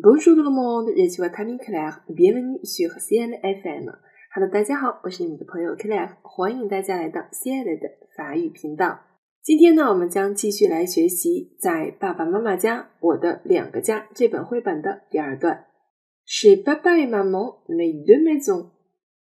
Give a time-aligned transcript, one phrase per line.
[0.00, 2.04] Bonjour tout le monde, je suis votre ami Claire.
[2.08, 3.90] Bienvenue sur CNFM.
[4.32, 9.00] Hello，大家好，我是你们的朋友 Claire，欢迎大家来到 CN 的法语频道。
[9.42, 15.64] 今天呢，我们将继续来学习《在爸爸妈妈家我的两个家》这本绘本的第二段。
[16.24, 18.68] Chez papa et maman, mes deux maisons。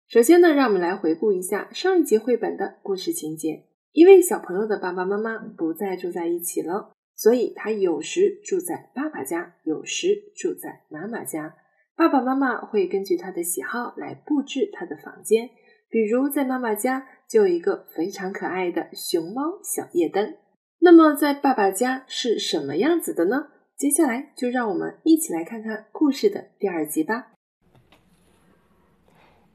[0.08, 3.64] 首先呢，让我们来回顾一下上一节绘本的故事情节。
[3.94, 6.92] 一位小朋友的爸爸妈妈不再住在一起了。
[7.18, 11.56] 所以他有时住在爸爸家，有时住在妈妈家。
[11.96, 15.50] 爸爸妈妈会根据他的喜好来布置他的房间。
[15.90, 20.36] 比如在妈妈家就有一个非常可爱的熊猫小夜灯。
[20.80, 23.48] 那么在爸爸家是什么样子的呢？
[23.76, 27.32] 接下来就让我们一起来看看故事的第二集吧。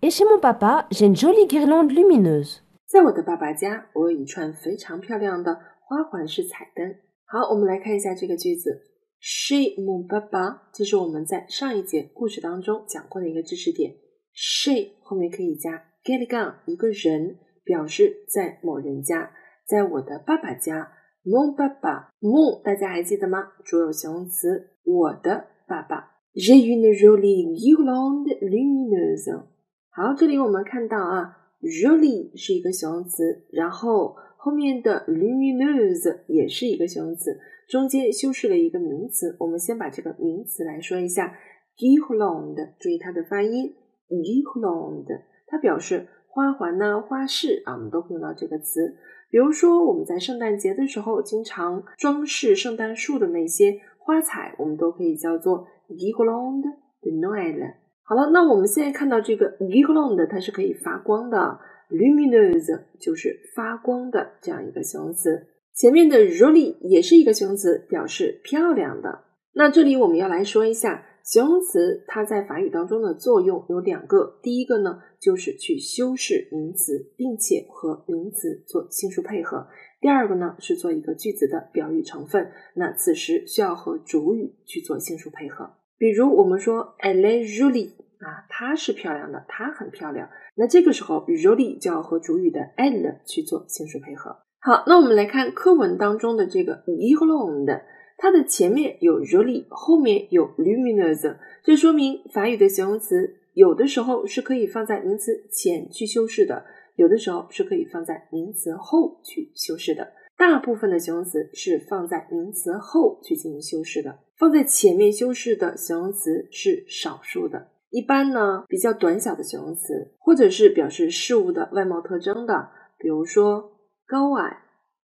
[0.01, 2.59] Et chez mon papa, j'ai une jolie guirlande lumineuse。
[2.87, 6.97] 在我的爸爸家，我有一串非常漂亮的花环式彩灯。
[7.33, 8.83] 好，我们来看一下这个句子。
[9.19, 13.95] She mon papa，这是我们在上一节故事当中讲过的一个知识点。
[14.35, 19.31] She 后面可以加 get gun 一个人，表示在某人家，
[19.67, 20.93] 在我的爸爸家。
[21.25, 23.53] Mon papa，mon 大家还记得吗？
[23.65, 26.11] 主有形容词，我的爸爸。
[26.35, 29.47] J'ai une jolie guirlande lumineuse。
[29.89, 34.17] 好，这里我们看到啊，jolie 是一个形容词，然后。
[34.45, 39.37] 后面的 luminous 也是一个形容词，中间修饰了一个名词。
[39.39, 41.33] 我们先把这个名词来说一下
[41.79, 43.73] ，guirlande，注意它的发音
[44.11, 48.97] ，guirlande，它表示花环呐、花饰啊，我们都会用到这个词。
[49.31, 56.67] 比如说我们在圣诞节的时候，经常装饰圣诞树的那些花彩，我们都可以叫做 guirlande
[57.01, 57.75] de Noël。
[58.03, 61.61] 好了，那我们现在看到这个 guirlande，它是可以发光的。
[61.93, 69.25] Lumineuse 就是发光的这样一个形容词，前面的 really 也是一个形容词，表示漂亮的。
[69.55, 74.41] 那这里我们要来说一下形容词，它在法语当中的作用有两个。
[74.43, 79.69] 第一个呢，就是去修饰名词，并且和名词做性数配合；
[80.01, 82.51] 第二个呢，是做一个句子的表语成分。
[82.75, 85.75] 那此时需要和主语去做性数配合。
[85.99, 88.02] 比如我们说 elle est jolie。
[88.23, 90.29] 啊，她是漂亮的，她很漂亮。
[90.55, 94.37] 那这个时候，jolie 就要和主语的 and 去做形式配合。
[94.61, 97.83] 好，那我们来看课文当中的这个 i h l o n d
[98.19, 110.13] 它的前面有 jolie，后面有 "luminous" 这说明法语的形容词有的时候是可以放在名词前去修饰的，有的时候是可以放在名词后去修饰的。
[110.39, 117.72] 大部分的形容词是放在名词后去进行修饰的，放在前面修饰的形容词是少数的。
[117.93, 123.71] 一般呢，比较短小的形容词，或者是表示事物的外貌特征的，比如说
[124.07, 124.63] 高矮、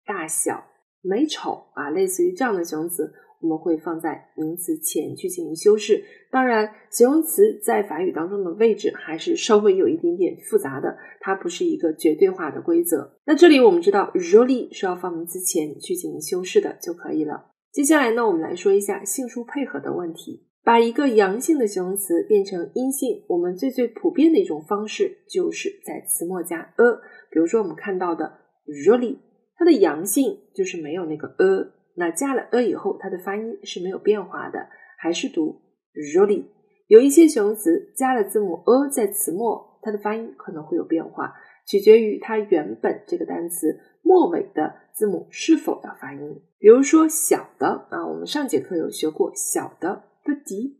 [0.04, 0.64] 大小、
[1.00, 6.02] 美丑啊，类似于这样的形容词，我们会放在名词前去进行修饰。
[6.32, 13.16] 当然，形容词在法语当中的位置还是稍微有一点点复杂的，它不是一个绝对化的规则。
[13.24, 17.52] 那这里我们知道，really 是要放名词前去进行修饰的就可以了。
[17.70, 20.48] 接下来呢，我们来说一下性数配合的问题。
[20.64, 27.00] 把一个阳性的形容词变成阴性，我们最最普遍的一种方式就是在词末加 a。
[27.30, 28.32] 比如说我们看到的
[28.66, 29.16] really，
[29.56, 34.68] 它的阳性就是没有那个 a，那加了 a 以后，它的发音是没有变化的，
[34.98, 35.60] 还是读
[35.94, 36.44] really。
[36.86, 41.34] 有一些形容词加了字母 a 在词末，它的发音可能会有变化，
[41.66, 46.40] 取决于它原本这个单词末尾的字母是否要发音。
[46.60, 50.04] 比如说小的啊，我们上节课有学过小的。
[50.24, 50.78] 的迪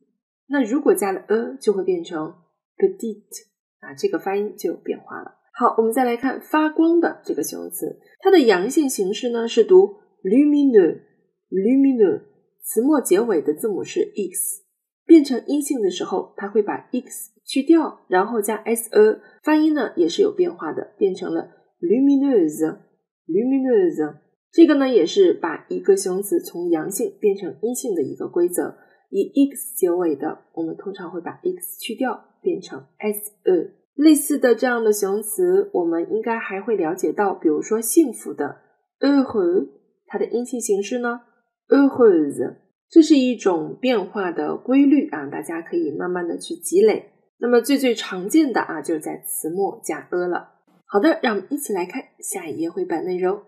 [0.49, 2.35] 那如果加了 a 就会变成
[2.77, 3.25] petit
[3.81, 5.39] 啊，这个发音就有变化了。
[5.55, 12.23] 好，我们再来看发光的这个形容词，它的阳性形式呢是读 lumineux，lumineux，
[12.63, 14.63] 词末结尾的字母是 x，
[15.05, 24.17] 变成阴性的时候，它会把 x 去掉，然后加 s a，发音呢也是有变化的，变成了 lumineuse，lumineuse。
[24.51, 28.77] 这个呢也是把一个形容词从阳性变成阴性的一个规则。
[29.12, 33.70] 以 x 结尾的，我们通常会把 x 去掉，变成 s e。
[33.94, 38.56] 类似的这样的形容词，我们应该还会了解到，比如说幸福的
[38.99, 39.69] heureux，
[40.06, 41.20] 它的阴性形式呢
[41.69, 42.56] heureuse。
[42.88, 47.11] 这是一种变化的规律啊，大家可以慢慢的去积累。
[47.38, 50.55] 那么最最常见的啊，就是在词末加 e 了。
[50.87, 53.43] 好的，让我们一起来看下一页绘本内容。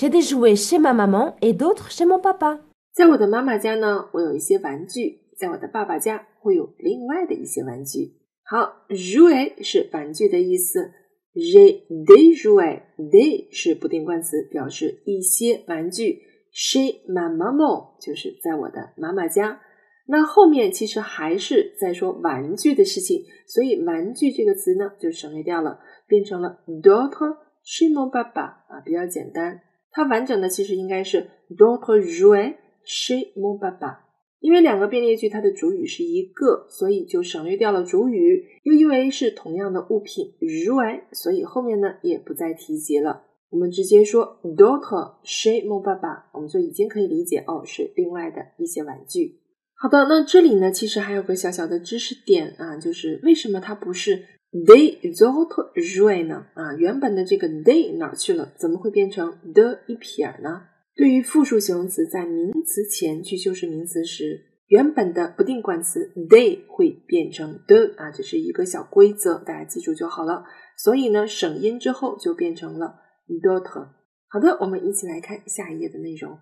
[0.00, 2.60] J'ai des jouets chez ma maman et d'autres chez mon papa。
[2.94, 8.14] 在我的妈妈家呢，我有一些玩具；在我的爸爸家会有另外的一些玩具。
[8.44, 10.92] 好，jouet 是玩具的意思
[11.34, 16.22] ，j'ai des jouets，des 是不定冠词，表示一些玩具
[16.54, 19.60] chez ma maman 就是在我的妈妈家。
[20.06, 29.62] 那后面其实还是在说玩具的事情，所以玩具这个词呢就省略掉了，变成了 d'autres chez mon papa 啊，比较简单。
[29.90, 33.98] 它完整的其实应该是 d'autres jouets chez mon papa。
[34.40, 38.44] 因为两个变列句它的主语是一个，所以就省略掉了主语。
[38.62, 43.24] 又因为是同样的物品 jouet，所以后面呢也不再提及了。
[43.50, 49.40] 我们直接说 d'autres chez mon papa，我们就已经可以理解哦，是另外的一些玩具。
[49.74, 56.46] 好的，那这里呢其实还有个小小的知识点啊，就是为什么它不是 they d'autres jouets 呢？
[56.54, 58.52] 啊，原本的这个 they 哪去了？
[58.58, 60.62] 怎么会变成的一撇呢？
[60.94, 70.44] 对于复数形容词在名词前去修饰名词时，原本的不定冠词 they 会变成的啊，这是一个小规则，大家记住就好了。
[70.76, 72.96] 所以呢，省音之后就变成了
[73.28, 73.88] d'autres。
[74.28, 76.38] 好的，我们一起来看下一页的内容。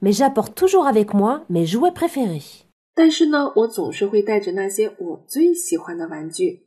[0.00, 2.63] Mais j'apporte toujours avec moi mes jouets préférés.
[2.94, 6.60] 但是呢，我总是会带着那些我最喜欢的玩具。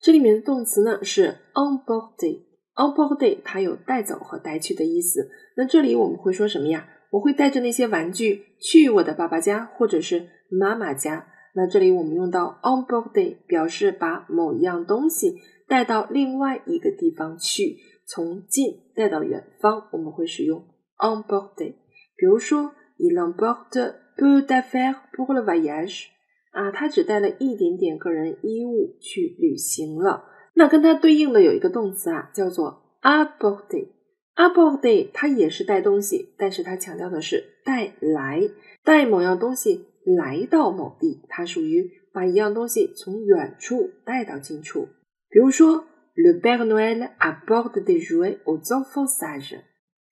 [0.00, 2.42] 这里面的动词呢是 “on board day”。
[2.76, 5.28] on board day 它有带走和带去的意思。
[5.56, 6.88] 那这里我们会说什么呀？
[7.10, 11.26] 我会带着那些玩具去我的爸爸家或者是妈妈家。
[11.54, 15.34] 那这里我们用到 “on board day” 表示把某一样东西
[15.66, 17.76] 带到另外一个地方去，
[18.06, 20.60] 从近带到远方，我们会使用
[20.98, 21.74] “on board day”。
[22.16, 26.08] 比如说，il emporte peu d'affaires pour le voyage。
[26.52, 30.24] 啊，他只带了一点点个人衣物去旅行了。
[30.54, 33.88] 那跟它对应的有一个动词啊，叫做 apporter。
[34.36, 38.42] apporter 它也是带东西，但是它强调的是带来，
[38.84, 44.88] 带某样东西来到某地，它属于把一样东西从远处带到近处。
[45.30, 45.84] 比如说
[46.14, 49.60] ，le Père Noël apporte des jouets aux enfants sages。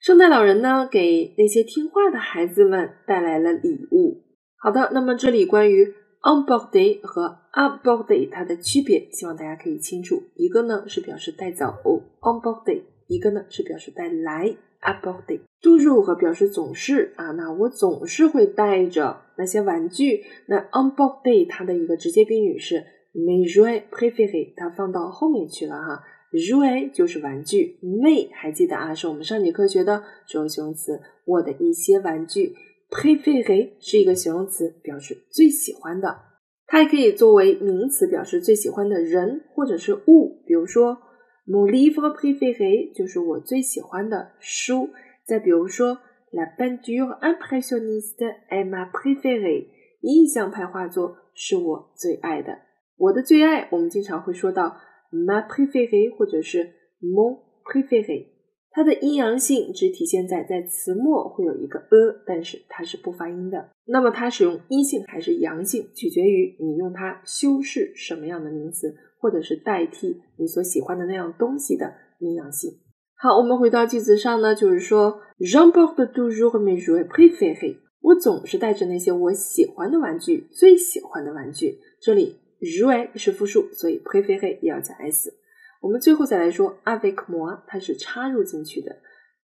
[0.00, 4.22] 圣诞老人呢，给那些听话的孩子们带来了礼物。
[4.56, 7.22] 好的，那么这里关于 o n b o r d day 和
[7.52, 10.22] u p b o r d day 它的区别，希望大家可以清楚。
[10.36, 15.40] 一个呢是表示带走 o n b o r d day，一个呢是表示带来 apporter。
[15.60, 20.22] toujours 和表示总是啊，那我总是会带着那些玩具。
[20.46, 26.04] 那 o n b o r d day 它的一个直接宾语是 m e j o u e préférés，它放到后面去了哈。
[26.32, 32.54] J o u e 就是玩具，mes 还记得啊，是我们上节课学的主要形容词，我的一些玩具。
[32.90, 36.18] préféré 是一个形容词，表示最喜欢的。
[36.66, 40.42] 它也可以作为名词，表示最喜欢的人或者是物。
[40.46, 40.98] 比如说
[41.46, 44.90] ，mon livre préféré 就是我最喜欢的书。
[45.26, 45.98] 再比如说
[46.30, 49.68] ，la peinture impressionniste est ma préférée，
[50.00, 52.58] 印象派画作是我最爱的。
[52.96, 54.76] 我的最爱，我们经常会说到
[55.10, 58.26] ma préférée 或者是 mon préféré。
[58.70, 63.70] 它的阴阳性只体现在在词末会有一个 a，但是它是不发音的。
[63.86, 72.70] 那么它使用阴性还是阳性，取决于你用它修饰什么样的名词，或者是代替你所喜欢的那样东西的阴阳性。
[73.16, 77.78] 好，我们回到句子上呢，就是说，j'emporte toujours mes jouets préférés。
[78.00, 81.80] 我总是带着那些我喜欢的玩具，最喜欢的玩具。
[82.00, 85.34] 这里 jouet 是复数，所以 préféré 也要加 s。
[85.80, 88.96] 我们最后再来说，avec moi，它是插入进去的，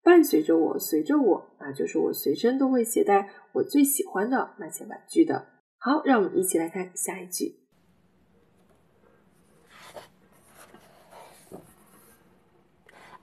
[0.03, 5.47] 伴随着我，随着我，那，就是我随身都会携带我最喜欢的那些玩具的。
[5.79, 7.61] 好，让我们一起来看下一句。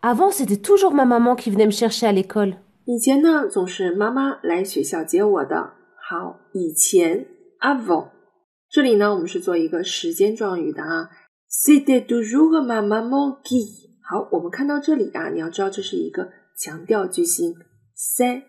[0.03, 2.55] Avant, c'était toujours ma maman qui venait me chercher à l'école.
[2.85, 5.73] 以前呢，总是妈妈来学校接我的。
[5.95, 7.27] 好，以前
[7.59, 8.09] avant，
[8.71, 11.09] 这里呢，我们是做一个时间状语的啊。
[11.49, 13.89] C'était toujours ma maman qui。
[14.01, 17.53] 好，我们看到这里啊，你要知道这是一个强调句型
[17.97, 18.43] ，c'est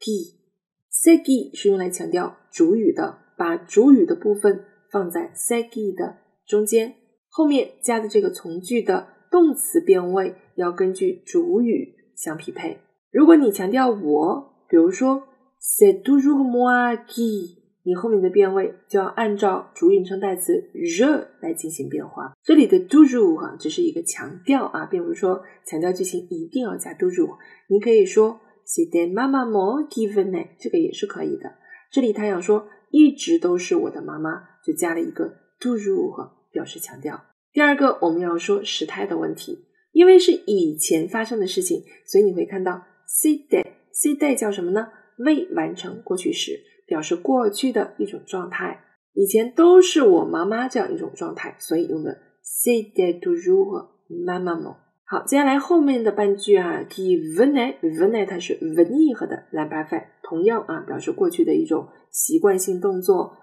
[0.00, 6.96] qui，c'est qui 是用来强调主语的，把主语的部分放在 c'est qui 的中间，
[7.28, 12.80] 后面加的这个从句的动词变位要根据主语相匹配。
[13.12, 15.22] 如果你强调我，比如说
[15.62, 17.57] c'est toujours moi qui。
[17.88, 22.34] 你后面的变位就要按照主语称代词 the 来进行变化。
[22.44, 27.38] 这里的 toujours 哈、只是一个强调啊，并不是说强调句型一定要加 toujours。
[27.66, 31.54] 你可以说 c'était ma maman qui venait，这个也是可以的。
[31.90, 37.18] 这里他想说一直都是我的妈妈，就加了一个 toujours 表示强调。
[37.54, 44.88] 第二个我们要说时态的问题，因为是以前发生的事情，所以你会看到 c'était，c'était 叫什么呢？
[45.16, 46.60] 未完成过去时。
[46.88, 48.80] 表示过去的一种状态，
[49.12, 54.74] 以前都是我妈妈这样一种状态，所以用的 c'était toujours ma maman。
[55.04, 63.36] 好，接下来后面的半句啊，qui venait，venait 它是 venir 的蓝白反，同样啊表示过去的一种习惯性动作。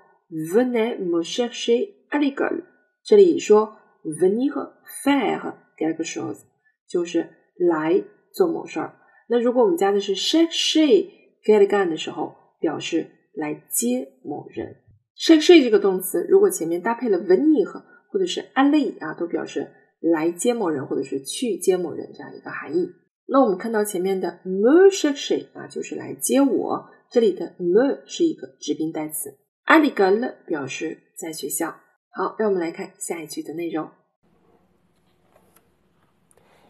[0.53, 2.63] venait me chercher à l'école，
[3.03, 4.73] 这里说 venir
[5.03, 6.39] faire quelque chose
[6.87, 8.95] 就是来做某事儿。
[9.29, 11.07] 那如果我们加的是 chercher
[11.43, 14.77] quelqu'un 的时候，表示来接某人。
[15.17, 22.91] shake shake 这个动词，如果前面搭配了 venir 或者是 aller 啊，都表示来接某人或者是去接某人这样一个含义。
[23.27, 26.89] 那我们看到前面的 me chercher 啊，就是来接我。
[27.09, 31.75] 这里的 me 是一个指宾代词，à l'école 表示在学校。
[32.09, 33.89] 好，让我们来看下一句的内容。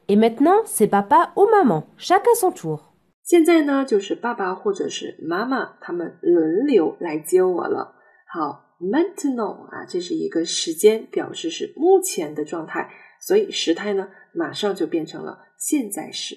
[0.07, 2.85] Et maintenant, c'est papa ou maman, chacun son tour.
[3.25, 7.96] 现在呢，就是爸爸或者是妈妈他们轮流来接我了。
[8.32, 12.88] 好，maintenant 啊，这是一个时间，表示是目前的状态，
[13.20, 16.36] 所以时态呢，马上就变成了现在时。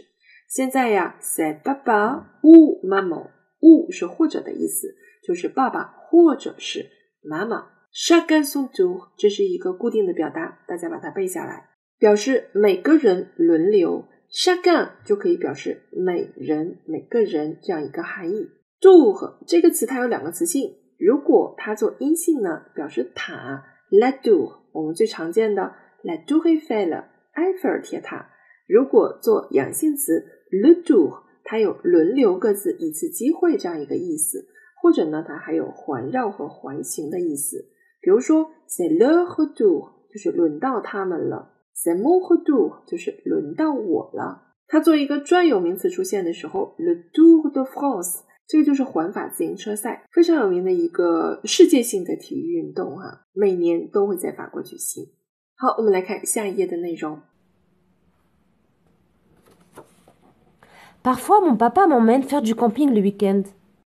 [0.49, 6.89] 现在呀，c'est papa ou maman，ou 是或者的意思，就是爸爸或者是
[7.23, 7.67] 妈妈。
[7.93, 11.69] chacun son tour，这是一个固定的表达，大家把它背下来。
[11.99, 18.49] 表示每个人轮流，chacun 就可以表示每人、每个人这样一个含义。
[18.81, 19.15] ，do
[19.47, 28.31] 这个词它有两个词性，如果它做阴性呢，表示塔，la tour，我们最常见的 la tour Eiffel，埃菲尔铁塔。
[28.67, 34.47] 如果做阳性词，le tour，它有轮流各自一次机会这样一个意思，
[34.83, 37.65] 或者呢，它还有环绕和环形的意思。
[38.01, 41.55] 比如说，c'est leur tour，就是轮到他们了。
[41.81, 44.57] C'est mon tour，就是轮到我了。
[44.67, 55.05] 它作为一个专有名词出现的时候，Le Tour de France，这个就是环法自行车赛，非常有名的一个世界性的体育运动啊，每年都会在法国举行。
[55.55, 57.21] 好，我们来看下一页的内容。
[61.05, 63.45] Parfois, mon papa m'emmène faire du camping le week-end.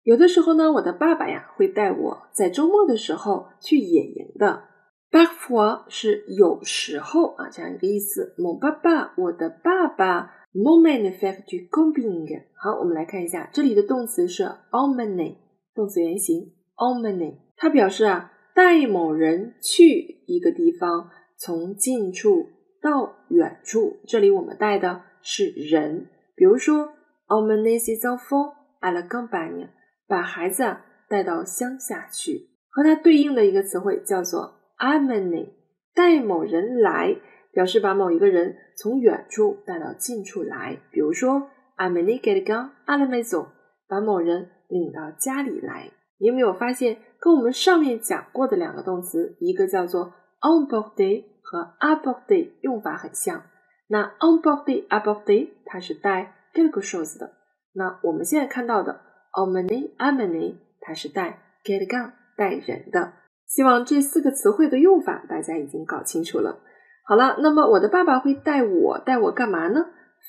[0.04, 4.64] 有的时候呢，我的爸爸呀会带我在周末的时候去野营的。
[5.14, 8.35] Parfois 是有时候啊，这样一个意思。
[8.37, 12.42] Mon papa，我的爸爸，m'emmène fait du camping。
[12.56, 14.42] 好，我们来看一下，这里的动词是
[14.73, 15.37] emmener，
[15.73, 22.49] 动词原形 emmener，它表示啊带某人去一个地方，从近处
[22.83, 23.99] 到远处。
[24.09, 26.88] 这里我们带的是人，比如说
[27.28, 29.68] emmener ses enfants à la campagne，
[30.09, 30.64] 把孩子
[31.09, 32.49] 带到乡下去。
[32.68, 34.53] 和它对应的一个词汇叫做。
[34.78, 35.50] amene，
[35.94, 37.16] 带某人来，
[37.52, 40.80] 表示把某一个人从远处带到近处来。
[40.90, 43.46] 比如说 amani get gun alamiso
[43.88, 45.90] 把某人领到家里来。
[46.18, 53.42] 你有没有发现，跟我们上面讲过的两个动词，一个叫做 o n b o r d a y 和 apporter 用法很像。
[53.88, 57.32] 那 emporter、apporter 它是带 quelque chose 的。
[57.72, 59.00] 那我们现在看到的
[59.32, 63.12] emmener、amener 它是带 get gun，带人的。
[63.46, 66.60] 希望这四个词汇的用法大家已经搞清楚了。
[67.06, 69.86] 好了，那么我的爸爸会带我带我干嘛呢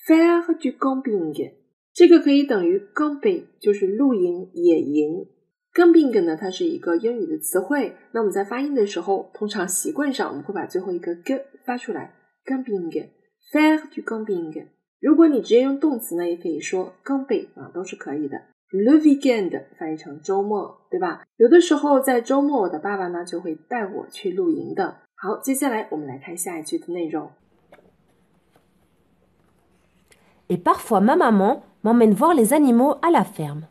[0.07, 1.53] ？Faire du camping，
[1.93, 5.27] 这个可以等于 camping，就是露营、野营。
[5.73, 7.95] camping 呢，它是一个英语的词汇。
[8.11, 12.13] 那我们在发音的时候，通常习惯上我们会把最后一个 g 发出来。
[12.45, 14.67] camping，faire du camping。
[15.01, 18.37] 如果你直接用动词呢，也可以说 camping 啊，都是可以的。
[18.71, 21.23] Le weekend 翻译成周末，对吧？
[21.37, 24.97] 有的时候在周末，我的爸爸呢就会带我去露营的。
[25.15, 27.31] 好，接下来我们来看下一句的内容。
[30.47, 33.67] Et parfois ma maman m'emmène voir les animaux à la ferme。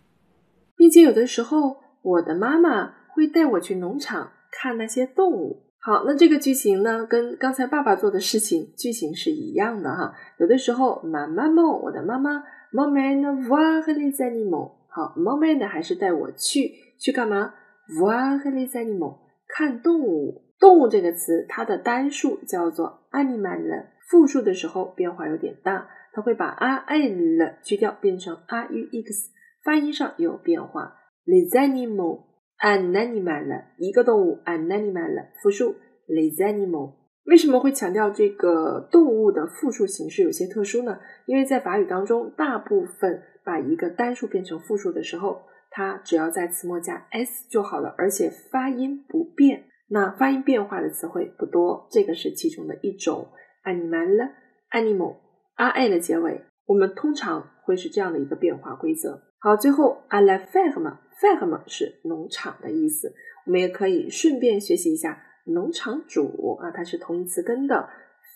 [0.76, 5.64] 并且有的时候，我的妈妈会带我去农场看那些动物。
[5.80, 10.14] 好，那这个剧情呢，跟刚才爸爸做的事情剧情是一样的哈。
[10.38, 14.70] 有的时候，妈妈梦，我的妈妈 m'emmène voir les animaux。
[14.94, 16.70] 好，moment 呢还是带我去
[17.00, 17.52] 去干嘛
[17.88, 20.44] ？voir les animaux，看动物。
[20.60, 29.32] 动物这个词，它的单数叫做 animal，复数的时候变化有点大，它会把 a l 去掉，变成 r u x，
[29.64, 30.94] 发音上有变化。
[31.26, 35.74] les animaux，an animal，一个动物，an animal，复数
[36.06, 36.94] les animaux。
[37.24, 40.98] 为什么会强调这个动物的复数形式有些特殊呢？
[41.26, 49.64] 因为在法语当中，大部分把一个单数变成复数的时候，它只要在词末加 s 就好了，而且发音不变。
[49.88, 53.28] 那发音变化的词汇不多，这个是其中的一种。
[53.64, 54.30] animal、
[54.70, 55.16] animal、
[55.56, 59.22] r a 的结尾，我们通常会是这样的一个变化规则。
[59.38, 63.14] 好，最后 a la ferme，ferme 是农场的意思，
[63.46, 65.22] 我们也可以顺便学习一下。
[65.46, 67.88] 农场主啊，它是同义词根的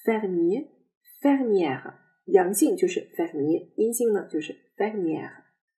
[0.05, 0.67] ，fermier、
[1.23, 1.93] fermière，
[2.33, 5.29] 阳性就是 famille，阴性呢就是 famille。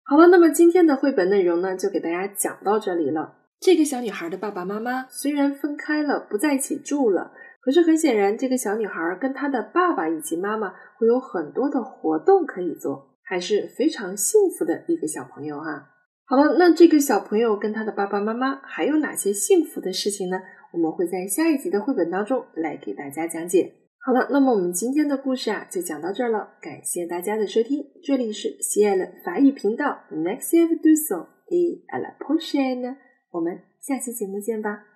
[0.04, 3.37] 好了，那么今天的绘本内容呢，就给大家讲到这里了。
[3.61, 15.90] 这个小女孩的爸爸妈妈虽然分开了，不在一起住了，可是很显然，这个小女孩跟她的爸爸以及妈妈会有很多的活动可以做，还是非常幸福的一个小朋友哈。
[16.25, 20.40] 好了，那这个小朋友跟他的爸爸妈妈还有哪些幸福的事情呢？
[20.73, 23.75] 我们会在下一集的绘本当中来给大家讲解。
[24.02, 32.97] 好了，那么我们今天的故事啊就讲到这儿了，感谢大家的收听，这里是西爱的法语频道，Next ever do so，et à la prochaine，
[33.30, 34.89] 我们下期节目见吧。